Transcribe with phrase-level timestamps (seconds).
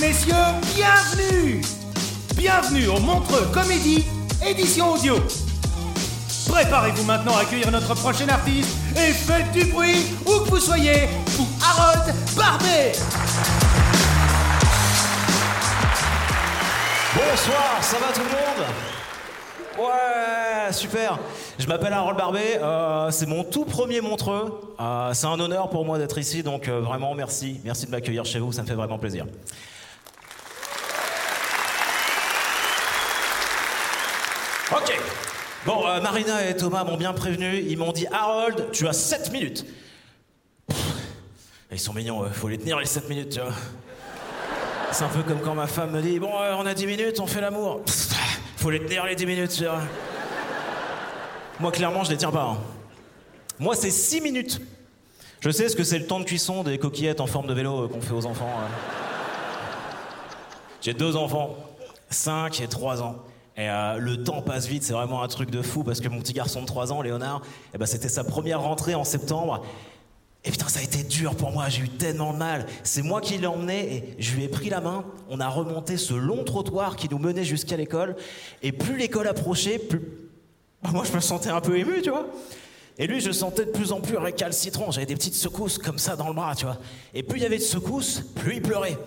[0.00, 0.34] messieurs,
[0.74, 1.60] bienvenue
[2.36, 4.04] Bienvenue au Montreux Comédie,
[4.44, 5.16] édition audio.
[6.48, 11.08] Préparez-vous maintenant à accueillir notre prochain artiste et faites du bruit où que vous soyez
[11.36, 12.92] pour Harold Barbet
[17.14, 18.66] Bonsoir, ça va tout le monde?
[19.78, 21.18] Ouais, super.
[21.58, 24.60] Je m'appelle Harold Barbet, euh, c'est mon tout premier Montreux.
[24.80, 27.60] Euh, c'est un honneur pour moi d'être ici, donc euh, vraiment merci.
[27.64, 29.26] Merci de m'accueillir chez vous, ça me fait vraiment plaisir.
[34.72, 34.98] Ok.
[35.66, 39.32] Bon, euh, Marina et Thomas m'ont bien prévenu, ils m'ont dit Harold, tu as 7
[39.32, 39.64] minutes.
[41.72, 43.52] Ils sont mignons, euh, faut les tenir les 7 minutes, tu vois.
[44.92, 47.18] C'est un peu comme quand ma femme me dit Bon, euh, on a 10 minutes,
[47.20, 47.80] on fait l'amour.
[48.56, 49.80] Faut les tenir les 10 minutes, tu vois.
[51.60, 52.42] Moi, clairement, je les tiens pas.
[52.44, 52.58] hein.
[53.58, 54.60] Moi, c'est 6 minutes.
[55.40, 57.84] Je sais ce que c'est le temps de cuisson des coquillettes en forme de vélo
[57.84, 58.50] euh, qu'on fait aux enfants.
[60.80, 61.56] J'ai deux enfants,
[62.10, 63.16] 5 et 3 ans.
[63.56, 66.18] Et euh, le temps passe vite, c'est vraiment un truc de fou parce que mon
[66.18, 67.42] petit garçon de 3 ans, Léonard,
[67.72, 69.64] eh ben, c'était sa première rentrée en septembre.
[70.44, 72.66] Et putain, ça a été dur pour moi, j'ai eu tellement de mal.
[72.82, 75.04] C'est moi qui l'ai emmené et je lui ai pris la main.
[75.30, 78.16] On a remonté ce long trottoir qui nous menait jusqu'à l'école.
[78.62, 80.02] Et plus l'école approchait, plus.
[80.82, 82.26] Bah, moi, je me sentais un peu ému, tu vois.
[82.98, 84.90] Et lui, je sentais de plus en plus récalcitrant.
[84.90, 86.78] J'avais des petites secousses comme ça dans le bras, tu vois.
[87.14, 88.98] Et plus il y avait de secousses, plus il pleurait.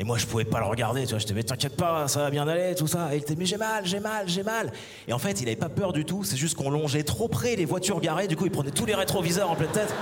[0.00, 1.18] Et moi, je pouvais pas le regarder, tu vois.
[1.18, 3.12] Je disais, mais t'inquiète pas, ça va bien aller, tout ça.
[3.12, 4.72] Et il était, mais j'ai mal, j'ai mal, j'ai mal.
[5.08, 6.22] Et en fait, il avait pas peur du tout.
[6.22, 8.28] C'est juste qu'on longeait trop près les voitures garées.
[8.28, 9.92] Du coup, il prenait tous les rétroviseurs en pleine tête.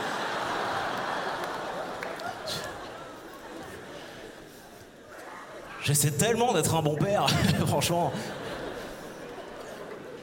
[5.83, 7.27] J'essaie tellement d'être un bon père,
[7.67, 8.13] franchement.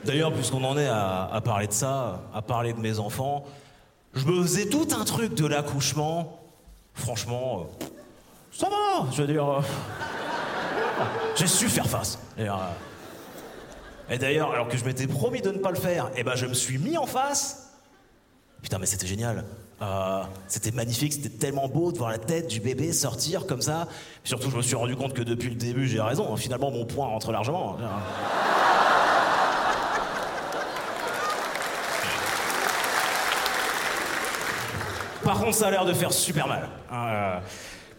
[0.06, 3.46] D'ailleurs, puisqu'on en est à, à parler de ça, à parler de mes enfants,
[4.14, 6.40] je me faisais tout un truc de l'accouchement.
[6.94, 7.86] Franchement, euh,
[8.56, 9.50] ça va, je veux dire.
[9.50, 9.62] euh,
[11.36, 12.20] J'ai su faire face.
[12.38, 12.54] Et, euh,
[14.10, 16.46] et d'ailleurs, alors que je m'étais promis de ne pas le faire, eh ben je
[16.46, 17.72] me suis mis en face.
[18.62, 19.44] Putain, mais c'était génial.
[19.82, 23.88] Euh, c'était magnifique, c'était tellement beau de voir la tête du bébé sortir comme ça.
[24.22, 26.34] Puis surtout, je me suis rendu compte que depuis le début, j'ai raison.
[26.38, 27.78] Finalement, mon point rentre largement.
[35.24, 36.68] Par contre, ça a l'air de faire super mal.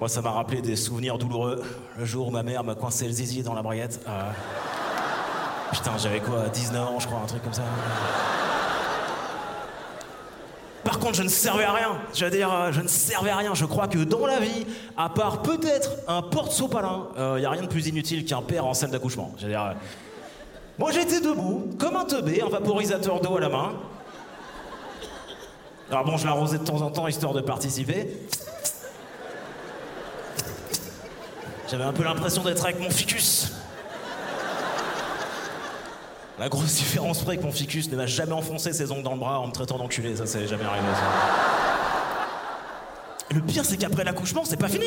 [0.09, 1.63] Ça m'a rappelé des souvenirs douloureux.
[1.99, 4.01] Le jour où ma mère m'a coincé le zizi dans la braguette.
[4.09, 4.31] euh,
[5.73, 7.63] Putain, j'avais quoi 19 ans, je crois, un truc comme ça.
[10.85, 11.97] Par contre, je ne servais à rien.
[12.13, 13.55] Je veux dire, euh, je ne servais à rien.
[13.55, 14.67] Je crois que dans la vie,
[14.97, 18.75] à part peut-être un porte-sopalin, il n'y a rien de plus inutile qu'un père en
[18.75, 19.33] salle d'accouchement.
[19.39, 19.73] Je dire, euh,
[20.79, 23.73] moi j'étais debout, comme un teubé, un vaporisateur d'eau à la main.
[25.91, 28.17] Alors bon, je l'arrosais de temps en temps histoire de participer.
[31.75, 33.49] J'avais un peu l'impression d'être avec mon ficus.
[36.39, 39.19] La grosse différence près que mon ficus ne m'a jamais enfoncé ses ongles dans le
[39.19, 40.87] bras en me traitant d'enculé, ça c'est jamais arrivé.
[40.95, 41.01] ça.
[43.35, 44.87] Le pire, c'est qu'après l'accouchement, c'est pas fini.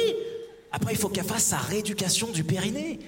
[0.72, 3.00] Après, il faut qu'elle fasse sa rééducation du périnée.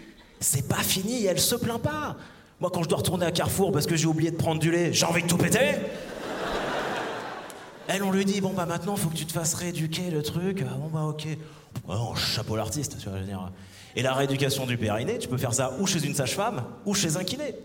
[0.42, 2.18] C'est pas fini elle se plaint pas.
[2.60, 4.92] Moi, quand je dois retourner à Carrefour parce que j'ai oublié de prendre du lait,
[4.92, 5.76] j'ai envie de tout péter.
[7.92, 10.64] Elle, on lui dit, bon, bah maintenant, faut que tu te fasses rééduquer le truc.
[10.64, 11.28] Ah, bon, bah, ok.
[12.16, 13.52] Chapeau l'artiste, tu vois, je veux dire.
[13.96, 17.18] Et la rééducation du périnée, tu peux faire ça ou chez une sage-femme ou chez
[17.18, 17.56] un kiné.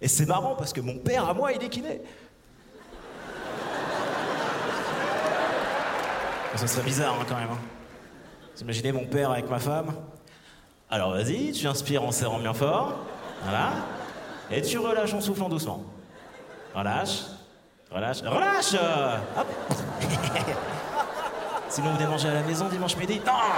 [0.00, 2.00] Et c'est marrant parce que mon père, à moi, il est kiné.
[6.56, 7.50] Ça serait bizarre, hein, quand même.
[7.50, 7.58] hein.
[8.54, 9.92] Vous imaginez mon père avec ma femme
[10.90, 13.00] Alors vas-y, tu inspires en serrant bien fort.
[13.42, 13.72] Voilà.
[14.50, 15.82] Et tu relâches en soufflant doucement.
[16.74, 17.22] Relâche.
[17.90, 18.22] Relâche.
[18.22, 18.74] Relâche.
[21.74, 23.20] Sinon, vous venez manger à la maison dimanche midi.
[23.26, 23.52] Non Ah,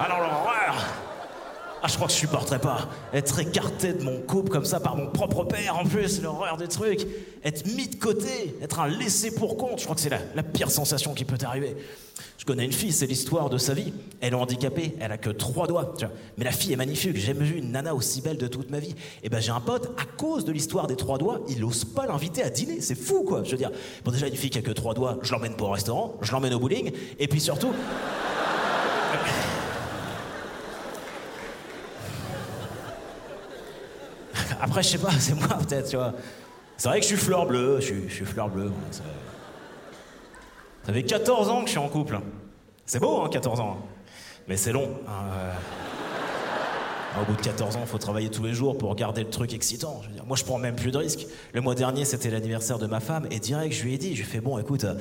[0.00, 0.74] Ah non, l'horreur
[1.82, 2.88] Ah, je crois que je supporterais pas.
[3.14, 6.68] Être écarté de mon couple comme ça par mon propre père, en plus, l'horreur des
[6.68, 7.06] trucs.
[7.42, 10.42] Être mis de côté, être un laissé pour compte, je crois que c'est la, la
[10.42, 11.74] pire sensation qui peut t'arriver.
[12.36, 13.94] Je connais une fille, c'est l'histoire de sa vie.
[14.20, 15.94] Elle est handicapée, elle a que trois doigts.
[16.36, 18.78] Mais la fille est magnifique, j'ai jamais vu une nana aussi belle de toute ma
[18.78, 18.94] vie.
[19.22, 22.06] Et ben j'ai un pote, à cause de l'histoire des trois doigts, il ose pas
[22.06, 22.80] l'inviter à dîner.
[22.80, 23.42] C'est fou quoi.
[23.44, 23.70] Je veux dire,
[24.04, 26.32] bon déjà une fille qui a que trois doigts, je l'emmène pas au restaurant, je
[26.32, 26.92] l'emmène au bowling.
[27.18, 27.72] Et puis surtout.
[34.60, 36.12] Après, je sais pas, c'est moi peut-être, tu vois.
[36.76, 38.70] C'est vrai que je suis fleur bleue, je suis, fleur bleue.
[38.90, 39.02] ça-
[40.92, 42.18] fait 14 ans que je suis en couple.
[42.86, 43.78] C'est beau, hein, 14 ans.
[44.48, 44.88] Mais c'est long.
[45.06, 45.52] hein, euh.
[47.20, 49.52] Au bout de 14 ans, il faut travailler tous les jours pour garder le truc
[49.52, 50.00] excitant.
[50.26, 51.26] Moi, je prends même plus de risques.
[51.52, 54.22] Le mois dernier, c'était l'anniversaire de ma femme, et direct, je lui ai dit, je
[54.22, 54.94] lui ai fait, bon, écoute, euh,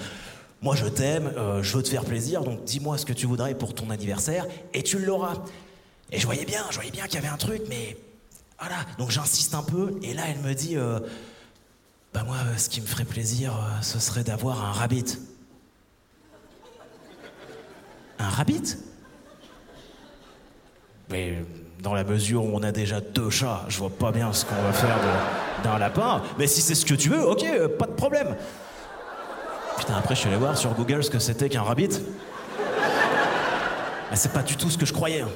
[0.62, 3.54] moi, je t'aime, euh, je veux te faire plaisir, donc dis-moi ce que tu voudrais
[3.54, 5.36] pour ton anniversaire, et tu l'auras.
[6.12, 7.96] Et je voyais bien, je voyais bien qu'il y avait un truc, mais
[8.60, 8.76] voilà.
[8.98, 11.00] Donc j'insiste un peu, et là, elle me dit, euh,
[12.14, 15.18] bah moi, euh, ce qui me ferait plaisir, euh, ce serait d'avoir un rabbit.
[18.20, 18.78] Un rabbit?
[21.10, 21.44] Mais
[21.82, 24.62] dans la mesure où on a déjà deux chats, je vois pas bien ce qu'on
[24.62, 24.98] va faire
[25.64, 26.22] d'un lapin.
[26.38, 27.46] Mais si c'est ce que tu veux, ok,
[27.80, 28.36] pas de problème.
[29.78, 32.02] Putain, après je suis allé voir sur Google ce que c'était qu'un rabbit.
[34.14, 35.22] C'est pas du tout ce que je croyais.
[35.22, 35.30] hein.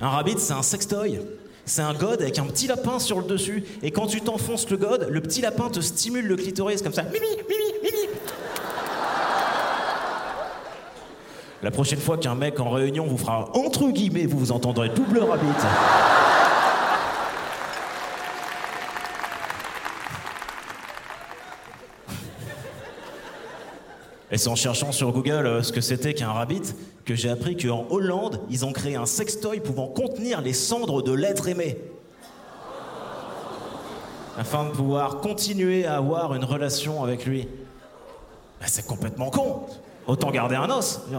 [0.00, 1.20] Un rabbit, c'est un sextoy.
[1.68, 3.62] C'est un god avec un petit lapin sur le dessus.
[3.82, 7.02] Et quand tu t'enfonces le god, le petit lapin te stimule le clitoris comme ça.
[7.02, 8.08] Mimi, mimi, mimi.
[11.62, 15.18] La prochaine fois qu'un mec en réunion vous fera entre guillemets, vous vous entendrez double
[15.18, 15.44] rabbit.
[24.30, 27.56] Et c'est en cherchant sur Google euh, ce que c'était qu'un rabbit que j'ai appris
[27.56, 31.78] qu'en Hollande, ils ont créé un sextoy pouvant contenir les cendres de l'être aimé.
[34.36, 37.48] Afin de pouvoir continuer à avoir une relation avec lui.
[38.60, 39.62] Bah, c'est complètement con.
[40.06, 41.00] Autant garder un os.
[41.10, 41.16] je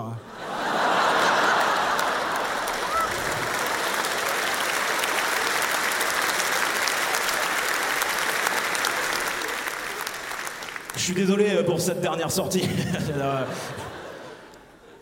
[11.00, 12.62] Je suis désolé euh, pour cette dernière sortie.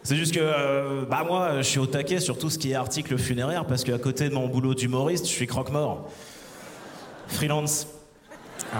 [0.04, 2.76] C'est juste que, euh, bah moi, je suis au taquet sur tout ce qui est
[2.76, 6.08] article funéraire parce qu'à côté de mon boulot d'humoriste, je suis croque-mort.
[7.28, 7.88] Freelance.
[8.76, 8.78] Euh,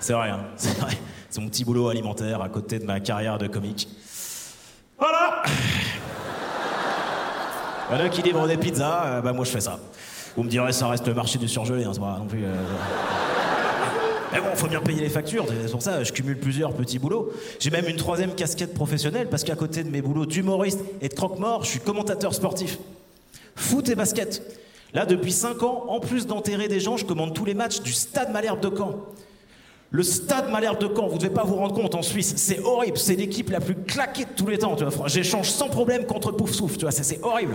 [0.00, 0.98] c'est vrai, hein, c'est vrai.
[1.30, 3.88] C'est mon petit boulot alimentaire à côté de ma carrière de comique.
[4.98, 5.44] Voilà
[7.88, 9.78] Voilà qui livre des pizzas, euh, bah moi je fais ça.
[10.36, 12.44] Vous me direz, ça reste le marché du surgelé, hein, c'est pas non plus.
[14.36, 17.32] Mais bon, faut bien payer les factures, c'est pour ça je cumule plusieurs petits boulots.
[17.58, 21.14] J'ai même une troisième casquette professionnelle parce qu'à côté de mes boulots d'humoriste et de
[21.14, 22.78] croque-mort, je suis commentateur sportif.
[23.54, 24.42] Foot et basket.
[24.92, 27.92] Là, depuis 5 ans, en plus d'enterrer des gens, je commande tous les matchs du
[27.92, 28.96] Stade Malherbe de Caen.
[29.90, 32.98] Le Stade Malherbe de Caen, vous devez pas vous rendre compte en Suisse, c'est horrible,
[32.98, 34.76] c'est l'équipe la plus claquée de tous les temps.
[35.06, 37.54] J'échange sans problème contre Pouf Souffle, tu vois, c'est horrible.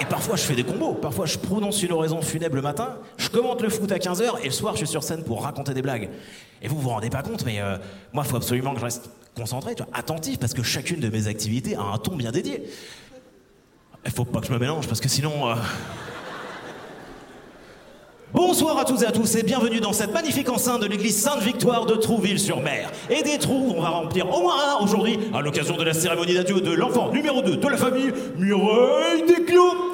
[0.00, 0.94] Et parfois, je fais des combos.
[0.94, 4.46] Parfois, je prononce une oraison funèbre le matin, je commente le foot à 15h et
[4.46, 6.08] le soir, je suis sur scène pour raconter des blagues.
[6.62, 7.76] Et vous vous rendez pas compte, mais euh,
[8.12, 11.08] moi, il faut absolument que je reste concentré, tu vois, attentif, parce que chacune de
[11.08, 12.62] mes activités a un ton bien dédié.
[14.04, 15.48] Il faut pas que je me mélange, parce que sinon.
[15.50, 15.54] euh,
[18.34, 21.86] Bonsoir à toutes et à tous et bienvenue dans cette magnifique enceinte de l'église Sainte-Victoire
[21.86, 22.92] de Trouville-sur-Mer.
[23.08, 26.34] Et des trous, on va remplir au moins un aujourd'hui à l'occasion de la cérémonie
[26.34, 29.87] d'adieu de l'enfant numéro 2 de la famille, Mireille Desclos.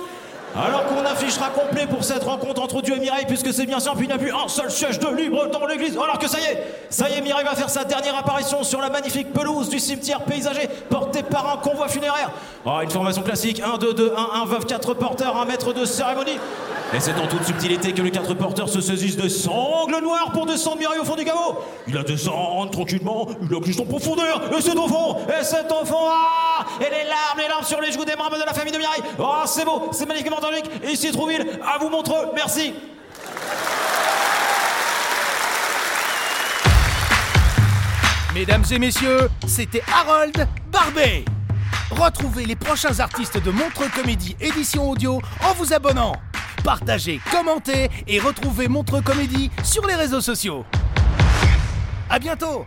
[0.56, 4.02] Alors qu'on affichera complet pour cette rencontre entre Dieu et Mireille, puisque c'est bien simple,
[4.02, 5.96] il n'y a plus un seul siège de libre dans l'église.
[5.96, 8.80] Alors que ça y est, ça y est, Mireille va faire sa dernière apparition sur
[8.80, 12.30] la magnifique pelouse du cimetière paysager, portée par un convoi funéraire.
[12.64, 15.84] Oh, une formation classique 1, 2, 2, 1, 1, veuve, 4 porteurs, un maître de
[15.84, 16.38] cérémonie.
[16.94, 20.46] Et c'est en toute subtilité que les quatre porteurs se saisissent de sangles noires pour
[20.46, 21.58] descendre Mireille au fond du caveau.
[21.88, 26.06] Il la descend tranquillement, il la glisse en profondeur, et cet enfant, et cet enfant,
[26.08, 26.33] ah
[26.80, 29.02] Et les larmes, les larmes sur les joues des membres de la famille de Mireille.
[29.18, 30.70] Oh, c'est beau, c'est magnifiquement magique.
[30.82, 32.74] Et ici Trouville, à vous Montreux, merci.
[38.34, 41.24] Mesdames et messieurs, c'était Harold Barbet.
[41.90, 46.14] Retrouvez les prochains artistes de Montreux Comédie édition audio en vous abonnant.
[46.64, 50.64] Partagez, commentez et retrouvez Montreux Comédie sur les réseaux sociaux.
[52.10, 52.66] À bientôt